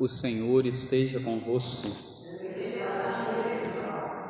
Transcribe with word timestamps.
O 0.00 0.06
Senhor 0.06 0.64
esteja 0.64 1.18
convosco. 1.18 1.88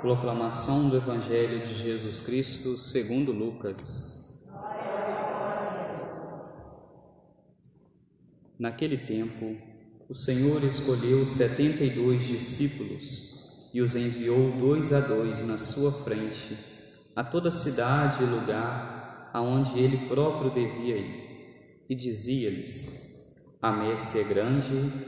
Proclamação 0.01 0.89
do 0.89 0.97
Evangelho 0.97 1.61
de 1.67 1.75
Jesus 1.75 2.23
Cristo 2.23 2.79
segundo 2.79 3.33
Lucas. 3.33 4.49
Naquele 8.59 8.97
tempo, 8.97 9.59
o 10.09 10.15
Senhor 10.15 10.65
escolheu 10.65 11.27
setenta 11.27 11.85
e 11.85 11.91
dois 11.91 12.27
discípulos 12.27 13.69
e 13.75 13.83
os 13.83 13.95
enviou 13.95 14.53
dois 14.53 14.91
a 14.91 15.01
dois 15.01 15.43
na 15.47 15.59
sua 15.59 15.93
frente 15.93 16.57
a 17.15 17.23
toda 17.23 17.51
cidade 17.51 18.23
e 18.23 18.27
lugar 18.27 19.31
aonde 19.35 19.79
ele 19.79 20.09
próprio 20.09 20.51
devia 20.51 20.97
ir, 20.97 21.85
e 21.91 21.95
dizia-lhes: 21.95 23.09
a 23.61 23.73
messe 23.73 24.21
é 24.21 24.23
grande, 24.23 25.08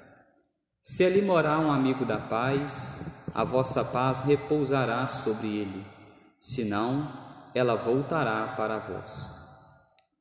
Se 0.83 1.05
ali 1.05 1.21
morar 1.21 1.59
um 1.59 1.71
amigo 1.71 2.03
da 2.05 2.17
paz, 2.17 3.23
a 3.35 3.43
vossa 3.43 3.85
paz 3.85 4.21
repousará 4.23 5.05
sobre 5.07 5.47
ele, 5.47 5.85
senão 6.39 7.07
ela 7.53 7.75
voltará 7.75 8.55
para 8.57 8.79
vós. 8.79 9.29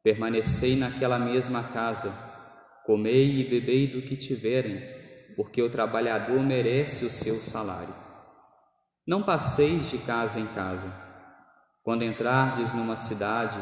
Permanecei 0.03 0.77
naquela 0.77 1.19
mesma 1.19 1.63
casa, 1.63 2.13
comei 2.85 3.41
e 3.41 3.49
bebei 3.49 3.87
do 3.87 4.03
que 4.03 4.15
tiverem, 4.15 4.83
porque 5.35 5.63
o 5.63 5.71
trabalhador 5.71 6.43
merece 6.43 7.07
o 7.07 7.11
seu 7.11 7.37
salário. 7.37 7.95
Não 9.07 9.23
passeis 9.23 9.89
de 9.89 9.97
casa 9.97 10.39
em 10.39 10.47
casa. 10.49 10.93
Quando 11.83 12.05
entrardes 12.05 12.75
numa 12.75 12.99
cidade 12.99 13.59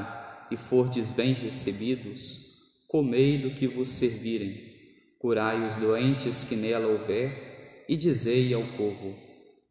e 0.51 0.57
fordes 0.57 1.13
bem 1.13 1.33
recebidos, 1.33 2.85
comei 2.89 3.39
do 3.39 3.55
que 3.55 3.69
vos 3.69 3.89
servirem, 3.89 4.68
curai 5.19 5.67
os 5.67 5.77
doentes 5.77 6.45
que 6.45 6.57
nela 6.57 6.87
houver, 6.87 7.85
e 7.89 7.97
dizei 7.97 8.53
ao 8.55 8.63
povo: 8.77 9.17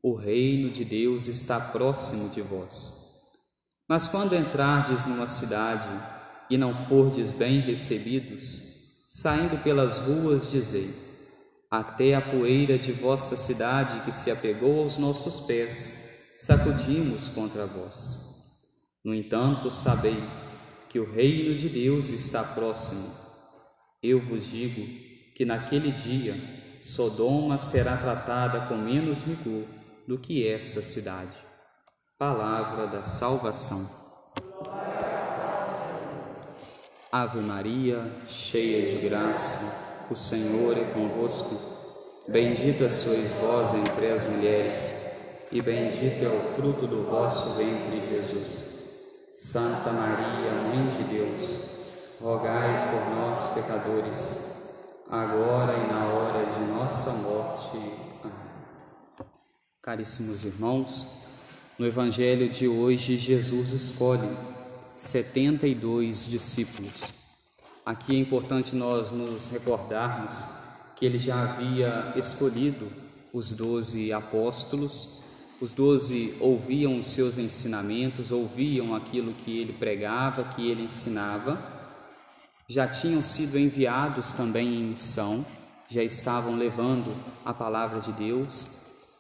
O 0.02 0.16
reino 0.16 0.70
de 0.70 0.84
Deus 0.84 1.28
está 1.28 1.60
próximo 1.60 2.30
de 2.30 2.42
vós. 2.42 2.98
Mas 3.88 4.08
quando 4.08 4.36
entrardes 4.36 5.06
numa 5.06 5.28
cidade 5.28 5.88
e 6.50 6.58
não 6.58 6.76
fordes 6.86 7.32
bem 7.32 7.60
recebidos, 7.60 9.08
saindo 9.10 9.62
pelas 9.64 10.00
ruas, 10.00 10.52
dizei: 10.52 10.94
Até 11.72 12.16
a 12.16 12.22
poeira 12.22 12.78
de 12.78 12.92
vossa 12.92 13.38
cidade 13.38 14.04
que 14.04 14.12
se 14.12 14.30
apegou 14.30 14.84
aos 14.84 14.98
nossos 14.98 15.46
pés, 15.46 16.36
sacudimos 16.38 17.30
contra 17.30 17.66
vós. 17.66 18.28
No 19.06 19.14
entanto, 19.14 19.72
sabei 19.72 20.18
que 20.90 21.00
o 21.00 21.10
reino 21.10 21.56
de 21.56 21.70
Deus 21.70 22.10
está 22.10 22.44
próximo. 22.44 23.10
Eu 24.04 24.20
vos 24.20 24.46
digo 24.46 25.07
que 25.38 25.46
naquele 25.46 25.92
dia 25.92 26.36
Sodoma 26.82 27.60
será 27.60 27.96
tratada 27.96 28.62
com 28.62 28.76
menos 28.76 29.22
rigor 29.22 29.66
do 30.08 30.18
que 30.18 30.48
essa 30.48 30.82
cidade. 30.82 31.38
Palavra 32.18 32.88
da 32.88 33.04
salvação. 33.04 33.88
Ave 37.12 37.40
Maria, 37.40 38.12
cheia 38.26 38.98
de 38.98 39.08
graça, 39.08 40.08
o 40.10 40.16
Senhor 40.16 40.76
é 40.76 40.86
convosco. 40.86 41.56
Bendita 42.28 42.90
sois 42.90 43.34
vós 43.34 43.76
entre 43.76 44.08
as 44.08 44.24
mulheres, 44.24 45.46
e 45.52 45.62
bendito 45.62 46.26
é 46.26 46.30
o 46.30 46.56
fruto 46.56 46.88
do 46.88 47.04
vosso 47.04 47.54
ventre, 47.54 48.02
Jesus. 48.10 48.66
Santa 49.36 49.92
Maria, 49.92 50.52
Mãe 50.64 50.88
de 50.88 51.04
Deus, 51.04 51.78
rogai 52.20 52.90
por 52.90 53.16
nós, 53.16 53.54
pecadores, 53.54 54.47
agora 55.10 55.74
e 55.78 55.88
na 55.88 56.06
hora 56.06 56.46
de 56.46 56.60
nossa 56.72 57.12
morte. 57.14 57.78
Caríssimos 59.82 60.44
irmãos, 60.44 61.24
no 61.78 61.86
Evangelho 61.86 62.50
de 62.50 62.68
hoje, 62.68 63.18
Jesus 63.18 63.72
escolhe 63.72 64.30
72 64.96 66.28
discípulos. 66.28 67.14
Aqui 67.86 68.16
é 68.16 68.20
importante 68.20 68.76
nós 68.76 69.12
nos 69.12 69.48
recordarmos 69.48 70.36
que 70.98 71.06
ele 71.06 71.18
já 71.18 71.42
havia 71.42 72.14
escolhido 72.16 72.88
os 73.32 73.52
doze 73.52 74.12
apóstolos 74.12 75.18
os 75.60 75.74
doze 75.74 76.36
ouviam 76.40 77.00
os 77.00 77.08
seus 77.08 77.40
ensinamentos, 77.40 78.32
ouviam 78.32 78.94
aquilo 78.94 79.34
que 79.34 79.58
ele 79.58 79.74
pregava, 79.74 80.44
que 80.44 80.70
ele 80.70 80.84
ensinava, 80.84 81.77
já 82.70 82.86
tinham 82.86 83.24
sido 83.24 83.58
enviados 83.58 84.34
também 84.34 84.76
em 84.76 84.84
missão, 84.84 85.46
já 85.90 86.04
estavam 86.04 86.58
levando 86.58 87.16
a 87.46 87.54
palavra 87.54 88.02
de 88.02 88.12
Deus, 88.12 88.68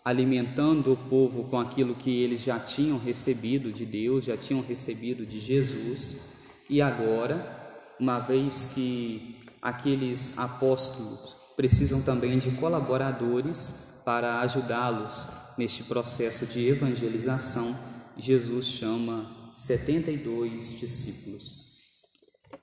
alimentando 0.03 0.91
o 0.91 0.97
povo 0.97 1.45
com 1.45 1.57
aquilo 1.57 1.95
que 1.95 2.21
eles 2.21 2.41
já 2.41 2.59
tinham 2.59 2.97
recebido 2.97 3.71
de 3.71 3.85
Deus, 3.85 4.25
já 4.25 4.35
tinham 4.35 4.61
recebido 4.61 5.25
de 5.25 5.39
Jesus, 5.39 6.37
e 6.69 6.81
agora, 6.81 7.95
uma 7.97 8.19
vez 8.19 8.73
que 8.75 9.37
aqueles 9.61 10.37
apóstolos 10.37 11.37
precisam 11.55 12.01
também 12.01 12.37
de 12.37 12.51
colaboradores 12.51 14.01
para 14.03 14.41
ajudá-los 14.41 15.27
neste 15.57 15.83
processo 15.83 16.45
de 16.45 16.67
evangelização, 16.67 17.73
Jesus 18.17 18.65
chama 18.65 19.51
72 19.53 20.77
discípulos. 20.79 21.56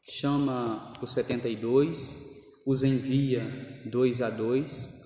Chama 0.07 0.93
os 1.01 1.13
72, 1.13 2.63
os 2.67 2.83
envia 2.83 3.81
dois 3.87 4.21
a 4.21 4.29
dois, 4.29 5.03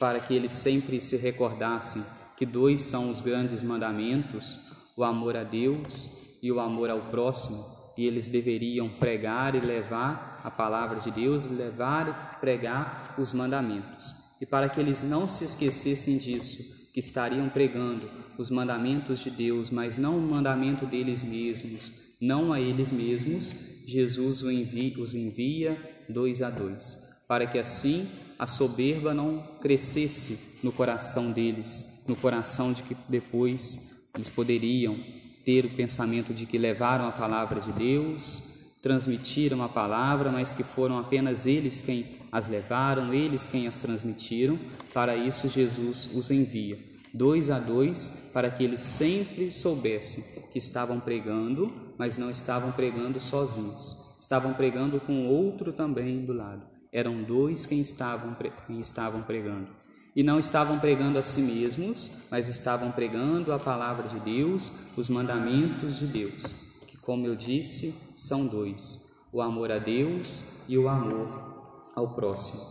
para 0.00 0.18
que 0.18 0.34
eles 0.34 0.50
sempre 0.50 1.00
se 1.00 1.16
recordassem 1.16 2.02
que 2.36 2.44
dois 2.44 2.80
são 2.80 3.08
os 3.08 3.20
grandes 3.20 3.62
mandamentos: 3.62 4.58
o 4.96 5.04
amor 5.04 5.36
a 5.36 5.44
Deus 5.44 6.10
e 6.42 6.50
o 6.50 6.58
amor 6.58 6.90
ao 6.90 7.02
próximo, 7.02 7.64
e 7.96 8.04
eles 8.04 8.26
deveriam 8.26 8.88
pregar 8.88 9.54
e 9.54 9.60
levar 9.60 10.40
a 10.42 10.50
palavra 10.50 10.98
de 10.98 11.12
Deus 11.12 11.48
levar 11.48 12.08
e 12.08 12.40
pregar 12.40 13.14
os 13.16 13.32
mandamentos. 13.32 14.12
E 14.40 14.44
para 14.44 14.68
que 14.68 14.80
eles 14.80 15.04
não 15.04 15.28
se 15.28 15.44
esquecessem 15.44 16.18
disso, 16.18 16.90
que 16.92 16.98
estariam 16.98 17.48
pregando 17.48 18.10
os 18.36 18.50
mandamentos 18.50 19.20
de 19.20 19.30
Deus, 19.30 19.70
mas 19.70 19.98
não 19.98 20.18
o 20.18 20.20
mandamento 20.20 20.84
deles 20.84 21.22
mesmos, 21.22 21.92
não 22.20 22.52
a 22.52 22.60
eles 22.60 22.90
mesmos, 22.90 23.71
Jesus 23.86 24.42
os 24.42 25.14
envia 25.14 26.04
dois 26.08 26.42
a 26.42 26.50
dois, 26.50 27.22
para 27.28 27.46
que 27.46 27.58
assim 27.58 28.08
a 28.38 28.46
soberba 28.46 29.14
não 29.14 29.38
crescesse 29.60 30.58
no 30.62 30.72
coração 30.72 31.32
deles, 31.32 32.02
no 32.06 32.16
coração 32.16 32.72
de 32.72 32.82
que 32.82 32.96
depois 33.08 34.08
eles 34.14 34.28
poderiam 34.28 34.98
ter 35.44 35.64
o 35.64 35.74
pensamento 35.74 36.32
de 36.32 36.46
que 36.46 36.58
levaram 36.58 37.06
a 37.06 37.12
palavra 37.12 37.60
de 37.60 37.72
Deus, 37.72 38.52
transmitiram 38.82 39.62
a 39.62 39.68
palavra, 39.68 40.30
mas 40.30 40.54
que 40.54 40.62
foram 40.62 40.98
apenas 40.98 41.46
eles 41.46 41.82
quem 41.82 42.04
as 42.30 42.48
levaram, 42.48 43.14
eles 43.14 43.48
quem 43.48 43.66
as 43.66 43.80
transmitiram. 43.80 44.58
Para 44.92 45.16
isso, 45.16 45.48
Jesus 45.48 46.08
os 46.12 46.30
envia, 46.30 46.78
dois 47.14 47.48
a 47.48 47.58
dois, 47.58 48.30
para 48.32 48.50
que 48.50 48.64
eles 48.64 48.80
sempre 48.80 49.50
soubessem 49.50 50.42
que 50.52 50.58
estavam 50.58 51.00
pregando, 51.00 51.72
mas 52.02 52.18
não 52.18 52.32
estavam 52.32 52.72
pregando 52.72 53.20
sozinhos, 53.20 54.16
estavam 54.20 54.52
pregando 54.54 54.98
com 54.98 55.28
outro 55.28 55.72
também 55.72 56.24
do 56.24 56.32
lado. 56.32 56.66
Eram 56.92 57.22
dois 57.22 57.64
quem 57.64 57.80
estavam, 57.80 58.36
quem 58.66 58.80
estavam 58.80 59.22
pregando. 59.22 59.68
E 60.16 60.24
não 60.24 60.40
estavam 60.40 60.80
pregando 60.80 61.18
a 61.18 61.22
si 61.22 61.42
mesmos, 61.42 62.10
mas 62.28 62.48
estavam 62.48 62.90
pregando 62.90 63.52
a 63.52 63.58
palavra 63.58 64.08
de 64.08 64.18
Deus, 64.18 64.72
os 64.96 65.08
mandamentos 65.08 66.00
de 66.00 66.06
Deus 66.06 66.72
como 67.02 67.26
eu 67.26 67.34
disse, 67.34 68.14
são 68.16 68.46
dois: 68.46 69.26
o 69.32 69.42
amor 69.42 69.70
a 69.70 69.78
Deus 69.78 70.64
e 70.68 70.78
o 70.78 70.88
amor 70.88 71.90
ao 71.94 72.14
próximo. 72.14 72.62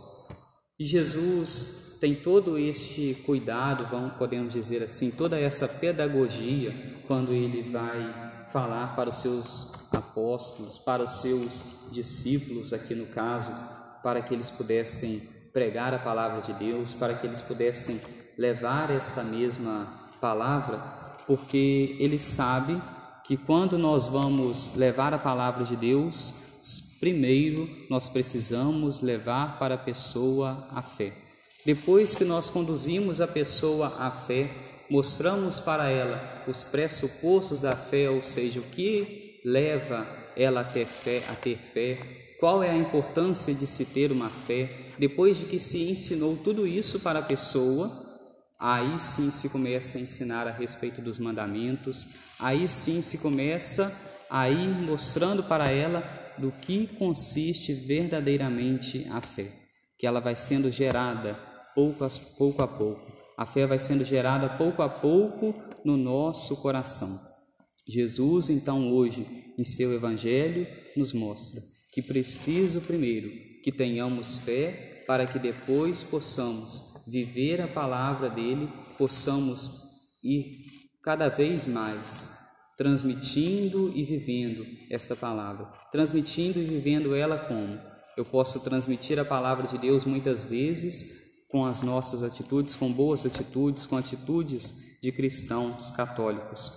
E 0.78 0.84
Jesus 0.84 1.98
tem 2.00 2.14
todo 2.16 2.58
este 2.58 3.22
cuidado, 3.24 3.86
vamos 3.88 4.16
podemos 4.16 4.54
dizer 4.54 4.82
assim, 4.82 5.10
toda 5.10 5.38
essa 5.38 5.68
pedagogia 5.68 6.74
quando 7.06 7.32
ele 7.32 7.62
vai 7.62 8.31
falar 8.52 8.94
para 8.94 9.08
os 9.08 9.14
seus 9.16 9.72
apóstolos, 9.92 10.76
para 10.76 11.02
os 11.02 11.22
seus 11.22 11.60
discípulos, 11.90 12.72
aqui 12.72 12.94
no 12.94 13.06
caso, 13.06 13.50
para 14.02 14.20
que 14.20 14.34
eles 14.34 14.50
pudessem 14.50 15.22
pregar 15.52 15.94
a 15.94 15.98
palavra 15.98 16.42
de 16.42 16.52
Deus, 16.52 16.92
para 16.92 17.14
que 17.14 17.26
eles 17.26 17.40
pudessem 17.40 18.00
levar 18.36 18.90
esta 18.90 19.22
mesma 19.22 19.86
palavra, 20.20 20.78
porque 21.26 21.96
ele 21.98 22.18
sabe 22.18 22.80
que 23.24 23.36
quando 23.36 23.78
nós 23.78 24.06
vamos 24.06 24.74
levar 24.76 25.14
a 25.14 25.18
palavra 25.18 25.64
de 25.64 25.76
Deus, 25.76 26.34
primeiro 27.00 27.68
nós 27.88 28.08
precisamos 28.08 29.00
levar 29.00 29.58
para 29.58 29.76
a 29.76 29.78
pessoa 29.78 30.68
a 30.70 30.82
fé. 30.82 31.12
Depois 31.64 32.14
que 32.14 32.24
nós 32.24 32.50
conduzimos 32.50 33.20
a 33.20 33.28
pessoa 33.28 33.94
à 33.98 34.10
fé, 34.10 34.50
mostramos 34.90 35.60
para 35.60 35.88
ela 35.88 36.31
os 36.46 36.62
pressupostos 36.62 37.60
da 37.60 37.76
fé, 37.76 38.10
ou 38.10 38.22
seja, 38.22 38.60
o 38.60 38.64
que 38.64 39.40
leva 39.44 40.06
ela 40.36 40.60
a 40.60 40.64
ter 40.64 40.86
fé, 40.86 41.22
a 41.28 41.34
ter 41.34 41.58
fé, 41.58 41.98
qual 42.38 42.62
é 42.62 42.70
a 42.70 42.76
importância 42.76 43.54
de 43.54 43.66
se 43.66 43.86
ter 43.86 44.10
uma 44.10 44.30
fé. 44.30 44.94
Depois 44.98 45.38
de 45.38 45.44
que 45.46 45.58
se 45.58 45.90
ensinou 45.90 46.36
tudo 46.36 46.66
isso 46.66 47.00
para 47.00 47.20
a 47.20 47.22
pessoa, 47.22 47.90
aí 48.60 48.98
sim 48.98 49.30
se 49.30 49.48
começa 49.48 49.98
a 49.98 50.00
ensinar 50.00 50.46
a 50.46 50.50
respeito 50.50 51.00
dos 51.00 51.18
mandamentos, 51.18 52.08
aí 52.38 52.68
sim 52.68 53.00
se 53.00 53.18
começa 53.18 53.92
a 54.30 54.48
ir 54.48 54.74
mostrando 54.74 55.44
para 55.44 55.70
ela 55.70 56.02
do 56.38 56.50
que 56.50 56.86
consiste 56.86 57.74
verdadeiramente 57.74 59.06
a 59.10 59.20
fé, 59.20 59.52
que 59.98 60.06
ela 60.06 60.20
vai 60.20 60.34
sendo 60.34 60.70
gerada 60.70 61.34
pouco 61.74 62.04
a 62.04 62.08
pouco. 62.38 62.62
A 62.62 62.68
pouco. 62.68 63.12
A 63.36 63.46
fé 63.46 63.66
vai 63.66 63.78
sendo 63.78 64.04
gerada 64.04 64.48
pouco 64.48 64.82
a 64.82 64.88
pouco 64.88 65.54
no 65.84 65.96
nosso 65.96 66.56
coração. 66.56 67.20
Jesus, 67.86 68.48
então, 68.48 68.92
hoje, 68.92 69.26
em 69.58 69.64
seu 69.64 69.92
Evangelho, 69.92 70.66
nos 70.96 71.12
mostra 71.12 71.60
que 71.92 72.00
preciso 72.00 72.80
primeiro 72.80 73.30
que 73.62 73.72
tenhamos 73.72 74.38
fé 74.38 75.04
para 75.06 75.26
que 75.26 75.38
depois 75.38 76.02
possamos 76.02 77.04
viver 77.10 77.60
a 77.60 77.68
palavra 77.68 78.30
dele, 78.30 78.68
possamos 78.96 80.18
ir 80.22 80.62
cada 81.02 81.28
vez 81.28 81.66
mais 81.66 82.40
transmitindo 82.76 83.92
e 83.94 84.04
vivendo 84.04 84.64
essa 84.90 85.14
palavra, 85.14 85.66
transmitindo 85.90 86.58
e 86.58 86.64
vivendo 86.64 87.14
ela 87.14 87.38
como? 87.38 87.78
Eu 88.16 88.24
posso 88.24 88.60
transmitir 88.60 89.18
a 89.18 89.24
palavra 89.24 89.66
de 89.66 89.78
Deus 89.78 90.04
muitas 90.04 90.44
vezes 90.44 91.46
com 91.50 91.66
as 91.66 91.82
nossas 91.82 92.22
atitudes, 92.22 92.74
com 92.74 92.90
boas 92.90 93.26
atitudes, 93.26 93.84
com 93.84 93.96
atitudes 93.96 94.91
de 95.02 95.10
cristãos 95.10 95.90
católicos. 95.90 96.70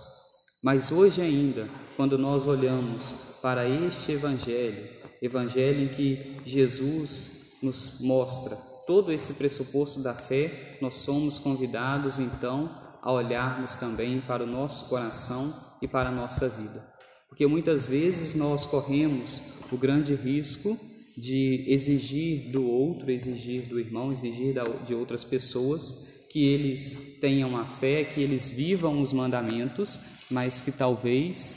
Mas 0.60 0.90
hoje 0.90 1.22
ainda, 1.22 1.68
quando 1.96 2.18
nós 2.18 2.44
olhamos 2.44 3.38
para 3.40 3.68
este 3.68 4.12
evangelho, 4.12 4.88
evangelho 5.22 5.84
em 5.84 5.88
que 5.94 6.40
Jesus 6.44 7.52
nos 7.62 8.00
mostra 8.00 8.56
todo 8.84 9.12
esse 9.12 9.34
pressuposto 9.34 10.02
da 10.02 10.12
fé, 10.12 10.76
nós 10.82 10.96
somos 10.96 11.38
convidados 11.38 12.18
então 12.18 12.68
a 13.00 13.12
olharmos 13.12 13.76
também 13.76 14.20
para 14.20 14.42
o 14.42 14.46
nosso 14.46 14.88
coração 14.88 15.54
e 15.80 15.86
para 15.86 16.08
a 16.08 16.12
nossa 16.12 16.48
vida. 16.48 16.84
Porque 17.28 17.46
muitas 17.46 17.86
vezes 17.86 18.34
nós 18.34 18.64
corremos 18.64 19.40
o 19.70 19.76
grande 19.76 20.14
risco 20.14 20.76
de 21.16 21.64
exigir 21.68 22.50
do 22.50 22.64
outro, 22.66 23.10
exigir 23.10 23.68
do 23.68 23.78
irmão, 23.78 24.12
exigir 24.12 24.54
de 24.84 24.94
outras 24.94 25.22
pessoas 25.22 26.15
que 26.36 26.44
eles 26.44 27.16
tenham 27.18 27.56
a 27.56 27.64
fé, 27.64 28.04
que 28.04 28.20
eles 28.20 28.50
vivam 28.50 29.00
os 29.00 29.10
mandamentos, 29.10 29.98
mas 30.30 30.60
que 30.60 30.70
talvez 30.70 31.56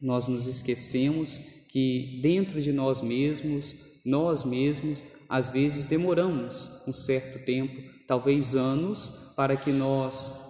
nós 0.00 0.26
nos 0.26 0.48
esquecemos 0.48 1.38
que 1.70 2.18
dentro 2.20 2.60
de 2.60 2.72
nós 2.72 3.00
mesmos, 3.00 3.72
nós 4.04 4.42
mesmos, 4.42 5.00
às 5.28 5.50
vezes 5.50 5.86
demoramos 5.86 6.68
um 6.88 6.92
certo 6.92 7.44
tempo, 7.44 7.80
talvez 8.08 8.56
anos, 8.56 9.32
para 9.36 9.56
que 9.56 9.70
nós 9.70 10.42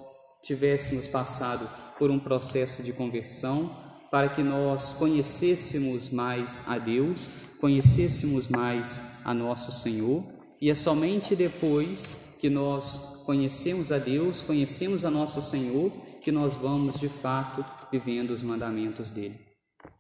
tivéssemos 0.43 1.07
passado 1.07 1.69
por 1.99 2.11
um 2.11 2.19
processo 2.19 2.83
de 2.83 2.95
conversão, 2.95 3.77
para 4.11 4.31
que 4.31 4.43
nós 4.43 4.95
conhecêssemos 4.95 6.09
mais 6.09 6.65
a 6.67 6.79
Deus, 6.79 7.29
conhecêssemos 7.61 8.49
mais 8.49 9.21
a 9.23 9.35
nosso 9.35 9.71
Senhor, 9.71 10.25
e 10.61 10.71
é 10.71 10.75
somente 10.75 11.37
depois 11.37 12.37
que 12.41 12.49
nós 12.49 13.23
conhecemos 13.27 13.93
a 13.93 13.99
Deus, 13.99 14.41
conhecemos 14.41 15.05
a 15.05 15.11
nosso 15.11 15.41
Senhor, 15.43 15.91
que 16.23 16.33
nós 16.33 16.55
vamos 16.55 16.99
de 16.99 17.09
fato 17.09 17.65
vivendo 17.91 18.31
os 18.31 18.43
mandamentos 18.43 19.11
dele. 19.11 19.39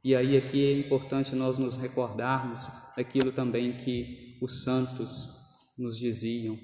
E 0.03 0.15
aí 0.15 0.37
aqui 0.37 0.65
é 0.65 0.79
importante 0.79 1.35
nós 1.35 1.59
nos 1.59 1.77
recordarmos 1.77 2.69
aquilo 2.97 3.33
também 3.33 3.77
que 3.77 4.39
os 4.41 4.63
santos 4.63 5.75
nos 5.79 5.99
diziam. 5.99 6.57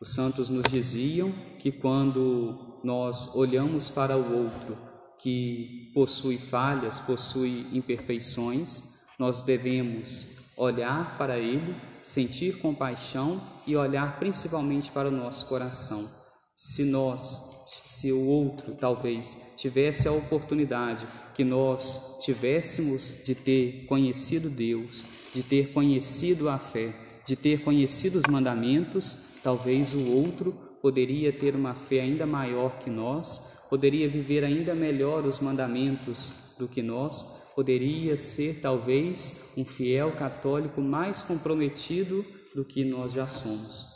Os 0.00 0.12
santos 0.12 0.48
nos 0.48 0.64
diziam 0.70 1.32
que 1.60 1.70
quando 1.70 2.80
nós 2.82 3.34
olhamos 3.34 3.88
para 3.88 4.16
o 4.16 4.44
outro 4.44 4.76
que 5.18 5.90
possui 5.94 6.36
falhas, 6.36 6.98
possui 6.98 7.66
imperfeições, 7.72 8.94
nós 9.18 9.42
devemos 9.42 10.52
olhar 10.56 11.16
para 11.16 11.38
Ele, 11.38 11.74
sentir 12.04 12.58
compaixão 12.58 13.42
e 13.66 13.74
olhar 13.74 14.18
principalmente 14.18 14.92
para 14.92 15.08
o 15.08 15.10
nosso 15.10 15.46
coração. 15.46 16.08
Se 16.54 16.84
nós, 16.84 17.66
se 17.86 18.12
o 18.12 18.26
outro 18.26 18.76
talvez 18.78 19.54
tivesse 19.56 20.06
a 20.06 20.12
oportunidade 20.12 21.08
que 21.34 21.42
nós 21.42 22.18
tivéssemos 22.22 23.24
de 23.24 23.34
ter 23.34 23.86
conhecido 23.86 24.50
Deus, 24.50 25.04
de 25.32 25.42
ter 25.42 25.72
conhecido 25.72 26.48
a 26.48 26.58
fé, 26.58 26.94
de 27.26 27.34
ter 27.34 27.64
conhecido 27.64 28.18
os 28.18 28.30
mandamentos, 28.30 29.30
talvez 29.42 29.94
o 29.94 30.06
outro 30.06 30.52
poderia 30.80 31.32
ter 31.32 31.56
uma 31.56 31.74
fé 31.74 32.00
ainda 32.00 32.26
maior 32.26 32.78
que 32.78 32.90
nós, 32.90 33.64
poderia 33.70 34.08
viver 34.08 34.44
ainda 34.44 34.74
melhor 34.74 35.24
os 35.24 35.40
mandamentos 35.40 36.54
do 36.58 36.68
que 36.68 36.82
nós, 36.82 37.43
poderia 37.54 38.16
ser 38.16 38.60
talvez 38.60 39.52
um 39.56 39.64
fiel 39.64 40.12
católico 40.16 40.80
mais 40.80 41.22
comprometido 41.22 42.24
do 42.54 42.64
que 42.64 42.84
nós 42.84 43.12
já 43.12 43.26
somos. 43.26 43.86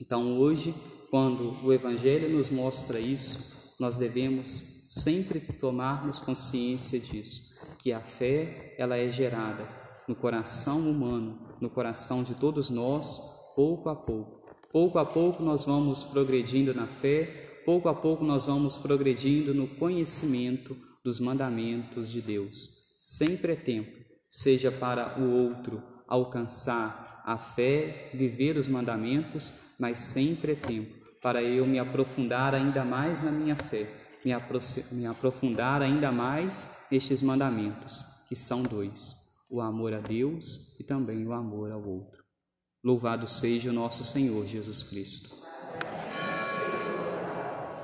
Então, 0.00 0.38
hoje, 0.38 0.74
quando 1.10 1.64
o 1.64 1.72
Evangelho 1.72 2.28
nos 2.28 2.50
mostra 2.50 3.00
isso, 3.00 3.74
nós 3.80 3.96
devemos 3.96 4.48
sempre 4.88 5.40
tomarmos 5.40 6.18
consciência 6.18 6.98
disso, 6.98 7.54
que 7.78 7.92
a 7.92 8.00
fé 8.00 8.74
ela 8.78 8.96
é 8.96 9.10
gerada 9.10 9.68
no 10.08 10.14
coração 10.14 10.78
humano, 10.90 11.38
no 11.60 11.70
coração 11.70 12.22
de 12.22 12.34
todos 12.34 12.70
nós, 12.70 13.20
pouco 13.54 13.88
a 13.88 13.96
pouco. 13.96 14.36
Pouco 14.72 14.98
a 14.98 15.06
pouco 15.06 15.42
nós 15.42 15.64
vamos 15.64 16.04
progredindo 16.04 16.74
na 16.74 16.86
fé, 16.86 17.62
pouco 17.64 17.88
a 17.88 17.94
pouco 17.94 18.24
nós 18.24 18.46
vamos 18.46 18.76
progredindo 18.76 19.54
no 19.54 19.66
conhecimento 19.66 20.76
dos 21.02 21.18
mandamentos 21.18 22.10
de 22.10 22.20
Deus. 22.20 22.85
Sempre 23.08 23.52
é 23.52 23.54
tempo, 23.54 24.04
seja 24.28 24.72
para 24.72 25.16
o 25.20 25.30
outro 25.30 25.80
alcançar 26.08 27.22
a 27.24 27.38
fé, 27.38 28.10
viver 28.12 28.56
os 28.56 28.66
mandamentos, 28.66 29.52
mas 29.78 30.00
sempre 30.00 30.52
é 30.52 30.54
tempo 30.56 30.92
para 31.22 31.40
eu 31.40 31.64
me 31.68 31.78
aprofundar 31.78 32.52
ainda 32.52 32.84
mais 32.84 33.22
na 33.22 33.30
minha 33.30 33.54
fé, 33.54 34.18
me, 34.24 34.32
me 34.98 35.06
aprofundar 35.06 35.82
ainda 35.82 36.10
mais 36.10 36.68
nestes 36.90 37.22
mandamentos, 37.22 38.26
que 38.28 38.34
são 38.34 38.64
dois: 38.64 39.14
o 39.52 39.60
amor 39.60 39.94
a 39.94 40.00
Deus 40.00 40.76
e 40.80 40.82
também 40.82 41.24
o 41.24 41.32
amor 41.32 41.70
ao 41.70 41.86
outro. 41.86 42.24
Louvado 42.82 43.28
seja 43.28 43.70
o 43.70 43.72
nosso 43.72 44.02
Senhor 44.02 44.44
Jesus 44.48 44.82
Cristo. 44.82 45.45